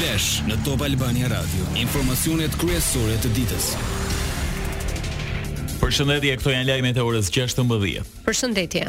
Flash 0.00 0.38
në 0.48 0.54
Top 0.64 0.80
Albania 0.86 1.28
Radio. 1.28 1.66
Informacionet 1.76 2.54
kryesore 2.56 3.18
të 3.20 3.28
ditës. 3.36 3.66
Përshëndetje, 5.82 6.36
këto 6.40 6.52
janë 6.54 6.68
lajmet 6.70 6.96
e 6.96 7.02
orës 7.04 7.26
16:00. 7.28 8.06
Përshëndetje. 8.24 8.86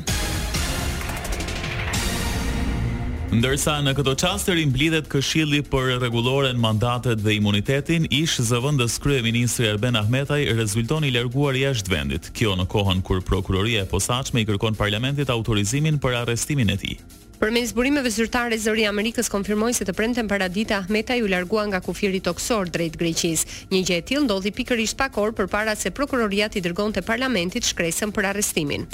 Ndërsa 3.36 3.74
në 3.88 3.94
këto 4.00 4.14
qastë 4.24 4.56
rimblidhet 4.62 5.10
këshilli 5.12 5.60
për 5.74 5.92
reguloren 6.06 6.62
mandatet 6.68 7.20
dhe 7.26 7.36
imunitetin, 7.42 8.08
ish 8.22 8.38
zëvëndës 8.48 8.96
krye 9.04 9.26
ministri 9.28 9.68
Erben 9.74 10.00
Ahmetaj 10.00 10.40
rezulton 10.62 11.04
i 11.04 11.12
lerguar 11.12 11.60
jashtë 11.60 11.92
vendit, 11.92 12.32
kjo 12.40 12.56
në 12.56 12.70
kohën 12.72 13.04
kur 13.04 13.20
prokuroria 13.22 13.84
e 13.84 13.92
posaqme 13.94 14.46
i 14.46 14.46
kërkon 14.48 14.80
parlamentit 14.80 15.30
autorizimin 15.36 16.00
për 16.00 16.22
arrestimin 16.24 16.70
e 16.70 16.78
ti. 16.86 16.96
Për 17.42 17.50
mes 17.58 17.72
burimeve 17.74 18.10
zyrtare 18.14 18.58
zëri 18.62 18.84
i 18.86 18.88
Amerikës 18.92 19.30
konfirmoi 19.34 19.72
se 19.74 19.86
të 19.88 19.96
trempent 19.98 20.30
paradita 20.30 20.76
Ahmetaj 20.84 21.16
u 21.26 21.32
largua 21.32 21.64
nga 21.72 21.80
kufiri 21.82 22.20
toksor 22.28 22.70
drejt 22.70 23.00
Greqis. 23.02 23.48
Një 23.74 23.82
gjë 23.90 23.96
e 23.96 24.04
till 24.12 24.28
ndodhi 24.30 24.52
pikërisht 24.62 24.98
pak 25.02 25.18
or 25.24 25.34
përpara 25.42 25.74
se 25.74 25.90
prokuroria 25.90 26.52
të 26.54 26.62
dërgonte 26.70 27.02
parlamentit 27.10 27.66
shkresën 27.72 28.14
për 28.14 28.30
arrestimin. 28.36 28.86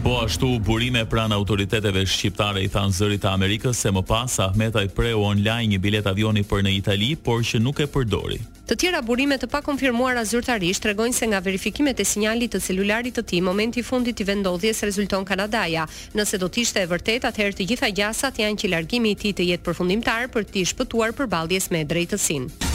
Po 0.00 0.14
ashtu 0.24 0.48
burime 0.64 1.02
pranë 1.12 1.34
autoriteteve 1.36 2.06
shqiptare 2.08 2.62
i 2.64 2.68
thanë 2.72 2.94
zërit 2.96 3.20
të 3.20 3.28
Amerikës 3.34 3.82
se 3.84 3.90
më 3.92 4.00
pas 4.08 4.36
Ahmetaj 4.46 4.86
preu 4.96 5.20
online 5.28 5.74
një 5.74 5.80
bilet 5.84 6.08
avioni 6.08 6.40
për 6.48 6.64
në 6.64 6.72
Itali, 6.78 7.10
por 7.20 7.42
që 7.44 7.60
nuk 7.60 7.82
e 7.84 7.86
përdori. 7.92 8.38
Të 8.70 8.78
tjera 8.80 9.02
burime 9.04 9.36
të 9.36 9.50
pakonfirmuara 9.52 10.22
zyrtarisht 10.24 10.86
tregojnë 10.86 11.18
se 11.18 11.28
nga 11.28 11.42
verifikimet 11.44 12.00
e 12.00 12.08
sinjalit 12.08 12.54
të 12.56 12.62
celularit 12.70 13.18
të 13.20 13.26
tij, 13.28 13.44
momenti 13.44 13.84
i 13.84 13.84
fundit 13.90 14.24
i 14.24 14.28
vendodhjes 14.30 14.80
rezulton 14.88 15.26
Kanadaja. 15.28 15.84
Nëse 16.16 16.40
do 16.40 16.48
të 16.48 16.64
ishte 16.64 16.80
e 16.80 16.88
vërtetë, 16.94 17.26
atëherë 17.28 17.58
të 17.60 17.68
gjitha 17.74 17.92
gjasat 18.00 18.40
janë 18.40 18.62
që 18.64 18.72
largimi 18.78 19.12
i 19.12 19.20
tij 19.20 19.36
të 19.36 19.50
jetë 19.52 19.68
përfundimtar 19.68 20.32
për 20.32 20.48
të 20.48 20.64
shpëtuar 20.72 21.12
përballjes 21.20 21.68
me 21.74 21.84
drejtësinë. 21.84 22.69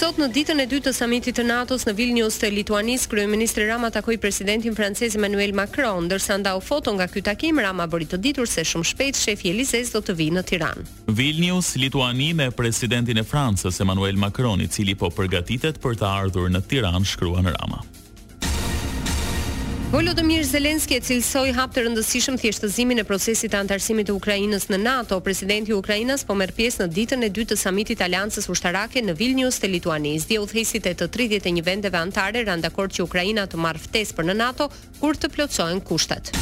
Sot 0.00 0.16
në 0.16 0.26
ditën 0.32 0.56
e 0.62 0.64
dytë 0.68 0.86
të 0.86 0.92
samitit 0.96 1.34
të 1.36 1.42
NATO-s 1.48 1.82
në 1.88 1.92
Vilnius 1.98 2.36
të 2.40 2.46
Lituanisë, 2.54 3.10
kryeministri 3.12 3.64
Rama 3.68 3.88
takoi 3.92 4.16
presidentin 4.22 4.74
francez 4.76 5.14
Emmanuel 5.18 5.52
Macron, 5.56 6.04
ndërsa 6.08 6.34
ndau 6.40 6.58
foto 6.64 6.88
nga 6.96 7.04
ky 7.10 7.20
takim 7.26 7.58
Rama 7.60 7.84
bëri 7.88 8.06
të 8.12 8.16
ditur 8.24 8.46
se 8.48 8.62
shumë 8.64 8.86
shpejt 8.94 9.16
shefi 9.20 9.50
Elizez 9.52 9.86
do 9.92 10.00
të 10.04 10.12
vijë 10.20 10.34
në 10.38 10.42
Tiranë. 10.52 10.84
Vilnius, 11.20 11.74
Lituani 11.80 12.30
me 12.36 12.46
presidentin 12.52 13.18
e 13.20 13.24
Francës 13.28 13.80
Emmanuel 13.84 14.16
Macron, 14.20 14.60
i 14.64 14.68
cili 14.72 14.94
po 14.96 15.08
përgatitet 15.12 15.74
për 15.84 15.96
të 16.00 16.04
ardhur 16.16 16.48
në 16.52 16.60
Tiranë, 16.70 17.04
shkruan 17.12 17.46
Rama. 17.56 17.80
Volodymyr 19.90 20.44
Zelensky 20.46 20.94
e 20.94 21.00
cilësoi 21.02 21.50
hap 21.56 21.72
të 21.74 21.82
rëndësishëm 21.82 22.36
thjeshtëzimin 22.38 23.02
e 23.02 23.04
procesit 23.08 23.50
të 23.50 23.58
antarësimit 23.64 24.06
të 24.06 24.14
Ukrainës 24.20 24.68
në 24.70 24.78
NATO. 24.84 25.18
Presidenti 25.26 25.72
i 25.74 25.74
Ukrainës 25.74 26.22
po 26.28 26.36
merr 26.38 26.54
pjesë 26.54 26.84
në 26.84 26.88
ditën 26.98 27.26
e 27.26 27.30
dytë 27.40 27.54
të 27.54 27.58
samitit 27.64 27.98
të 27.98 28.06
Aleancës 28.06 28.46
Ushtarake 28.54 29.02
në 29.02 29.16
Vilnius 29.18 29.58
te 29.58 29.66
Lituania. 29.72 30.22
Dhe 30.22 30.38
e 30.38 30.94
të 31.02 31.10
31 31.10 31.60
vendeve 31.66 31.98
antare 31.98 32.46
rënë 32.46 32.68
dakord 32.68 32.94
që 32.94 33.08
Ukraina 33.08 33.48
të 33.50 33.58
marrë 33.66 33.82
ftesë 33.90 34.14
për 34.20 34.30
në 34.30 34.38
NATO 34.44 34.70
kur 35.02 35.18
të 35.18 35.34
plotësohen 35.34 35.82
kushtet. 35.82 36.36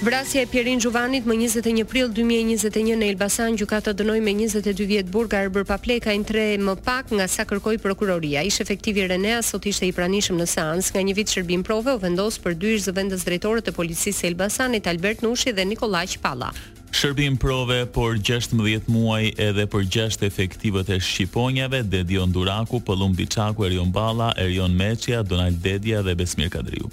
Vrasja 0.00 0.40
e 0.40 0.46
Pierin 0.46 0.78
Xhuvanit 0.78 1.24
më 1.26 1.34
21 1.40 1.82
prill 1.90 2.10
2021 2.14 2.94
në 3.02 3.06
Elbasan 3.12 3.56
gjykata 3.58 3.90
dënoi 3.98 4.20
me 4.22 4.30
22 4.46 4.84
vjet 4.86 5.08
burgar 5.10 5.48
bër 5.50 5.64
pa 5.66 5.74
pleka 5.82 6.12
tre 6.22 6.44
më 6.62 6.74
pak 6.86 7.10
nga 7.10 7.26
sa 7.26 7.42
kërkoi 7.44 7.80
prokuroria. 7.82 8.44
Ish 8.46 8.60
efektivi 8.62 9.08
Renea 9.10 9.40
sot 9.42 9.66
ishte 9.66 9.88
i 9.90 9.92
pranishëm 9.92 10.38
në 10.38 10.46
seans 10.46 10.92
nga 10.94 11.02
një 11.02 11.14
vit 11.18 11.26
shërbim 11.34 11.64
prove 11.66 11.90
u 11.90 11.98
vendos 11.98 12.38
për 12.38 12.54
dy 12.62 12.74
ish 12.78 12.84
zëvendës 12.86 13.26
drejtore 13.26 13.60
të 13.66 13.74
policisë 13.74 14.18
së 14.20 14.30
Elbasanit 14.30 14.86
Albert 14.92 15.26
Nushi 15.26 15.50
dhe 15.58 15.64
Nikolaj 15.66 16.14
Palla. 16.22 16.52
Shërbim 16.94 17.34
prove 17.36 17.82
por 17.86 18.14
16 18.22 18.86
muaj 18.86 19.32
edhe 19.34 19.66
për 19.74 19.82
6 19.98 20.22
efektivët 20.30 20.94
e 20.94 21.00
Shqiponjave, 21.02 21.82
Dedion 21.82 22.30
Duraku, 22.30 22.78
Pëllum 22.86 23.18
Biçaku, 23.18 23.66
Erion 23.66 23.90
Balla, 23.90 24.30
Erion 24.38 24.78
Meqia, 24.78 25.24
Donald 25.26 25.58
Dedia 25.58 26.06
dhe 26.06 26.14
Besmir 26.14 26.54
Kadriu. 26.54 26.86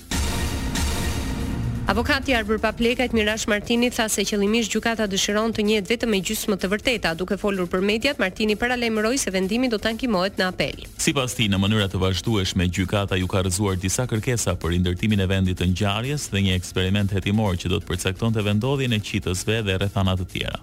Avokati 1.96 2.34
Arbër 2.36 2.60
Papleka 2.60 3.04
i 3.04 3.10
Mirash 3.16 3.48
Martinit 3.48 3.94
tha 3.96 4.08
se 4.12 4.26
qëllimisht 4.28 4.68
gjykata 4.74 5.06
dëshiron 5.08 5.54
të 5.56 5.64
njëjtë 5.64 5.92
vetëm 5.94 6.12
me 6.12 6.20
gjysmë 6.28 6.58
të 6.60 6.70
vërteta, 6.74 7.14
duke 7.16 7.38
folur 7.40 7.70
për 7.72 7.80
mediat, 7.88 8.20
Martini 8.20 8.58
paralajmëroi 8.60 9.22
se 9.22 9.32
vendimi 9.32 9.72
do 9.72 9.80
të 9.80 9.94
ankimohet 9.94 10.36
në 10.42 10.50
apel. 10.50 10.84
Sipas 11.00 11.38
tij, 11.40 11.48
në 11.56 11.62
mënyrë 11.64 11.88
të 11.96 12.02
vazhdueshme, 12.04 12.68
gjykata 12.68 13.16
ju 13.22 13.32
ka 13.32 13.46
rrëzuar 13.48 13.80
disa 13.80 14.10
kërkesa 14.12 14.58
për 14.60 14.76
rindërtimin 14.76 15.24
e 15.24 15.30
vendit 15.38 15.64
të 15.64 15.72
ngjarjes 15.72 16.28
dhe 16.36 16.44
një 16.50 16.60
eksperiment 16.60 17.16
hetimor 17.16 17.56
që 17.64 17.72
do 17.78 17.80
të 17.80 17.94
përcaktonte 17.94 18.44
vendodhjen 18.44 18.92
e 18.92 19.00
qitësve 19.00 19.62
dhe 19.64 19.80
rrethana 19.80 20.20
të 20.20 20.28
tjera. 20.34 20.60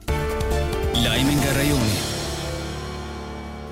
Lajmi 1.01 1.39
nga 1.41 1.57
rajoni. 1.63 2.21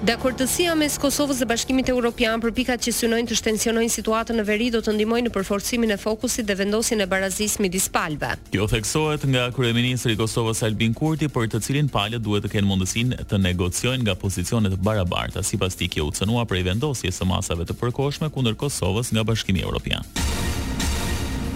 Dakortësia 0.01 0.73
mes 0.81 0.95
Kosovës 0.97 1.43
dhe 1.43 1.47
Bashkimit 1.51 1.91
Evropian 1.93 2.41
për 2.41 2.55
pikat 2.57 2.81
që 2.87 2.93
synojnë 3.03 3.29
të 3.29 3.37
shtensionojnë 3.37 3.93
situatën 3.93 4.39
në 4.41 4.45
veri 4.49 4.69
do 4.73 4.81
të 4.87 4.95
ndihmojë 4.97 5.27
në 5.27 5.33
përforcimin 5.35 5.93
e 5.93 5.99
fokusit 6.01 6.49
dhe 6.49 6.57
vendosjen 6.57 7.05
e 7.05 7.09
barazisë 7.11 7.61
midis 7.61 7.91
palëve. 7.93 8.31
Kjo 8.49 8.65
theksohet 8.73 9.29
nga 9.29 9.45
kryeministri 9.53 10.17
i 10.17 10.21
Kosovës 10.23 10.65
Albin 10.65 10.97
Kurti, 10.97 11.29
për 11.29 11.53
të 11.53 11.61
cilin 11.69 11.93
palët 11.93 12.25
duhet 12.25 12.49
të 12.49 12.55
kenë 12.57 12.71
mundësinë 12.73 13.29
të 13.29 13.43
negociojnë 13.45 14.07
nga 14.09 14.17
pozicione 14.25 14.73
të 14.73 14.81
barabarta, 14.89 15.45
sipas 15.45 15.77
tij 15.77 15.93
që 15.99 16.07
u 16.09 16.17
cënua 16.17 16.49
për 16.49 16.65
vendosjes 16.73 17.21
së 17.21 17.29
masave 17.35 17.69
të 17.69 17.77
përkohshme 17.85 18.33
kundër 18.33 18.57
Kosovës 18.65 19.13
nga 19.13 19.27
Bashkimi 19.35 19.67
Evropian. 19.69 20.09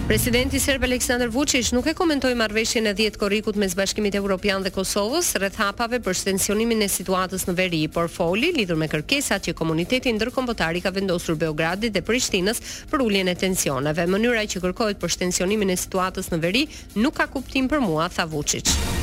Presidenti 0.07 0.59
Serb 0.59 0.83
Aleksandar 0.83 1.27
Vučić 1.33 1.71
nuk 1.73 1.87
e 1.89 1.93
komentoi 1.97 2.35
marrëveshjen 2.37 2.85
e 2.91 2.91
10 2.93 3.15
korrikut 3.17 3.57
mes 3.57 3.73
Bashkimit 3.75 4.13
Evropian 4.19 4.61
dhe 4.61 4.69
Kosovës 4.69 5.31
rreth 5.41 5.57
hapave 5.57 5.97
për 6.05 6.19
tensionimin 6.27 6.85
e 6.85 6.89
situatës 6.93 7.47
në 7.49 7.55
veri, 7.57 7.79
por 7.89 8.05
foli 8.13 8.51
lidhur 8.53 8.77
me 8.77 8.87
kërkesat 8.91 9.47
që 9.49 9.55
komuniteti 9.57 10.13
ndërkombëtar 10.13 10.77
i 10.77 10.83
ka 10.85 10.91
vendosur 10.93 11.39
Beogradit 11.41 11.95
dhe 11.97 12.03
Prishtinës 12.05 12.61
për 12.93 13.01
uljen 13.07 13.31
e 13.33 13.33
tensioneve. 13.35 14.05
Mënyra 14.05 14.45
që 14.53 14.61
kërkohet 14.67 15.01
për 15.01 15.17
tensionimin 15.25 15.73
e 15.73 15.79
situatës 15.87 16.29
në 16.29 16.37
veri 16.45 16.67
nuk 17.01 17.17
ka 17.17 17.25
kuptim 17.33 17.65
për 17.67 17.81
mua, 17.81 18.05
tha 18.13 18.29
Vučić. 18.29 18.94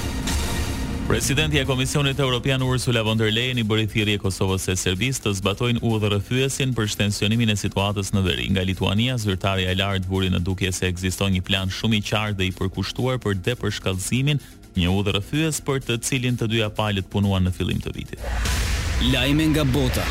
Presidenti 1.13 1.59
e 1.59 1.65
Komisionit 1.67 2.19
Evropian 2.19 2.63
Ursula 2.63 3.03
von 3.03 3.19
der 3.19 3.29
Leyen 3.31 3.59
i 3.61 3.67
bëri 3.69 3.85
thirrje 3.85 4.17
Kosovës 4.23 4.65
së 4.65 4.79
Serbisë 4.81 5.21
të 5.27 5.33
zbatojnë 5.43 5.83
udhërrëfyesin 5.85 6.73
për 6.73 6.89
shtensionimin 6.89 7.51
e 7.53 7.57
situatës 7.61 8.15
në 8.17 8.23
veri. 8.25 8.47
Nga 8.49 8.65
Lituania, 8.65 9.19
zyrtarja 9.21 9.69
e 9.69 9.77
lartë 9.77 10.09
vuri 10.09 10.33
në 10.33 10.41
dukje 10.47 10.73
se 10.73 10.89
ekziston 10.89 11.37
një 11.37 11.43
plan 11.45 11.69
shumë 11.69 11.99
i 11.99 12.01
qartë 12.09 12.39
dhe 12.41 12.47
i 12.49 12.57
përkushtuar 12.57 13.21
për 13.21 13.37
depërshkallëzimin, 13.45 14.41
një 14.81 14.97
udhërrëfyes 15.03 15.61
për 15.69 15.85
të 15.91 16.01
cilin 16.01 16.41
të 16.41 16.49
dyja 16.55 16.73
palët 16.81 17.13
punuan 17.13 17.45
në 17.45 17.53
fillim 17.61 17.85
të 17.85 17.93
vitit. 17.93 19.13
Lajme 19.13 19.53
nga 19.53 19.69
bota. 19.69 20.09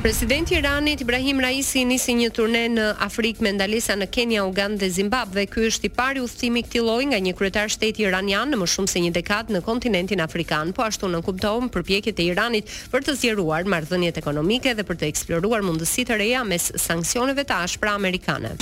Presidenti 0.00 0.54
i 0.54 0.58
Iranit 0.62 1.00
Ibrahim 1.02 1.40
Raisi 1.42 1.80
nisi 1.82 2.14
një 2.14 2.26
turne 2.36 2.60
në 2.70 2.82
Afrikë 3.02 3.42
me 3.42 3.50
ndalesa 3.56 3.96
në 3.98 4.06
Kenia, 4.14 4.44
Uganda 4.46 4.84
dhe 4.84 4.92
Zimbabwe. 4.94 5.42
Ky 5.50 5.64
është 5.72 5.88
i 5.88 5.94
pari 5.96 6.20
udhëtimi 6.22 6.62
i 6.62 6.66
këtij 6.68 6.84
lloji 6.86 7.08
nga 7.10 7.18
një 7.24 7.32
kryetar 7.34 7.72
shteti 7.74 8.06
iranian 8.06 8.54
në 8.54 8.60
më 8.62 8.68
shumë 8.76 8.92
se 8.94 9.02
një 9.02 9.10
dekadë 9.18 9.56
në 9.56 9.64
kontinentin 9.66 10.22
afrikan. 10.22 10.70
Po 10.72 10.86
ashtu 10.86 11.10
në 11.10 11.18
kuptom 11.26 11.66
përpjekjet 11.74 12.22
e 12.22 12.28
Iranit 12.30 12.70
për 12.94 13.08
të 13.08 13.16
zgjeruar 13.18 13.66
marrëdhëniet 13.74 14.20
ekonomike 14.22 14.76
dhe 14.78 14.86
për 14.86 15.00
të 15.02 15.10
eksploruar 15.10 15.66
mundësitë 15.66 16.14
e 16.14 16.20
reja 16.22 16.44
mes 16.46 16.70
sanksioneve 16.86 17.48
të 17.50 17.58
ashpra 17.66 17.98
amerikane. 17.98 18.54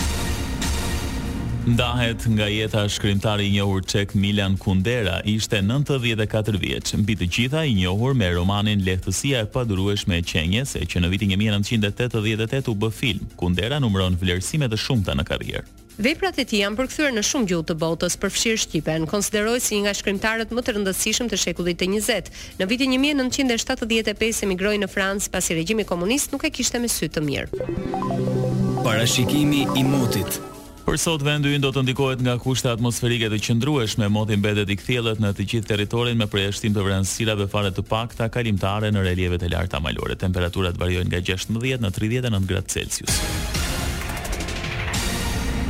Ndahet 1.66 2.22
nga 2.30 2.46
jeta 2.46 2.84
shkrimtari 2.88 3.46
i 3.48 3.50
njohur 3.50 3.82
Çek 3.86 4.14
Milan 4.14 4.54
Kundera, 4.56 5.20
ishte 5.24 5.58
94 5.62 6.58
vjeç, 6.62 6.92
mbi 6.94 7.16
të 7.18 7.26
gjitha 7.26 7.64
i 7.66 7.74
njohur 7.74 8.14
me 8.14 8.28
romanin 8.36 8.84
Lehtësia 8.86 9.40
e 9.42 9.48
padurueshme 9.50 10.20
e 10.20 10.22
qenjes, 10.22 10.76
që 10.78 11.02
në 11.02 11.10
vitin 11.10 11.34
1988 11.34 12.70
u 12.70 12.74
bë 12.78 12.90
film. 12.94 13.26
Kundera 13.36 13.80
numëron 13.82 14.14
vlerësime 14.20 14.68
të 14.70 14.78
shumta 14.78 15.16
në 15.18 15.26
karrierë. 15.26 15.66
Veprat 16.06 16.38
e 16.38 16.44
tij 16.46 16.62
janë 16.62 16.78
përkthyer 16.78 17.18
në 17.18 17.26
shumë 17.26 17.50
gjuhë 17.50 17.66
të 17.72 17.76
botës, 17.82 18.14
përfshirë 18.22 18.62
shqipen. 18.62 19.08
Konsiderohet 19.10 19.66
si 19.66 19.74
një 19.80 19.88
nga 19.88 19.96
shkrimtarët 19.98 20.54
më 20.54 20.62
të 20.62 20.76
rëndësishëm 20.78 21.32
të 21.32 21.42
shekullit 21.48 21.82
të 21.82 21.90
20. 21.90 22.30
Në 22.62 22.70
vitin 22.70 22.94
1975 23.10 24.44
emigroi 24.46 24.78
në 24.78 24.86
Francë 24.94 25.34
pasi 25.34 25.58
regjimi 25.58 25.82
komunist 25.90 26.30
nuk 26.30 26.46
e 26.46 26.54
kishte 26.60 26.78
me 26.78 26.86
sy 26.94 27.10
të 27.10 27.26
mirë. 27.26 28.84
Parashikimi 28.86 29.66
i 29.74 29.82
motit 29.82 30.38
Për 30.86 30.98
sot 31.02 31.22
vendi 31.26 31.50
ynë 31.50 31.64
do 31.64 31.70
të 31.74 31.80
ndikohet 31.82 32.20
nga 32.22 32.36
kushte 32.38 32.68
atmosferike 32.70 33.26
të 33.32 33.40
qëndrueshme, 33.42 34.06
moti 34.16 34.36
mbetet 34.38 34.70
i 34.70 34.76
kthjellët 34.78 35.18
në 35.18 35.32
të 35.34 35.46
gjithë 35.50 35.70
territorin 35.72 36.20
me 36.20 36.28
përjashtim 36.30 36.76
të 36.76 36.84
vranësirave 36.86 37.48
fare 37.50 37.72
të 37.74 37.82
pakta 37.90 38.28
kalimtare 38.30 38.92
në 38.94 39.02
relievet 39.08 39.42
e 39.42 39.50
larta 39.50 39.80
malore. 39.82 40.14
Temperaturat 40.20 40.78
variojnë 40.78 41.10
nga 41.10 41.22
16 41.32 41.82
në 41.82 41.90
39 41.98 42.46
gradë 42.52 42.74
Celsius. 42.76 43.18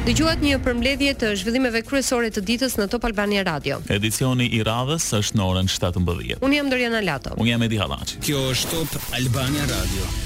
Dëgjuat 0.07 0.45
një 0.45 0.61
përmbledhje 0.63 1.17
të 1.25 1.33
zhvillimeve 1.41 1.81
kryesore 1.89 2.29
të 2.31 2.45
ditës 2.53 2.77
në 2.79 2.89
Top 2.93 3.09
Albania 3.09 3.47
Radio. 3.49 3.81
Edicioni 3.91 4.51
i 4.53 4.61
radhës 4.69 5.09
është 5.23 5.41
në 5.41 5.49
orën 5.49 5.73
17:00. 5.73 6.43
Unë 6.45 6.61
jam 6.61 6.71
Doriana 6.71 7.01
Lato. 7.03 7.33
Unë 7.41 7.55
jam 7.57 7.67
Edi 7.67 7.81
Hallaçi. 7.81 8.21
Kjo 8.21 8.45
është 8.53 8.73
Top 8.93 9.01
Albania 9.17 9.65
Radio. 9.73 10.17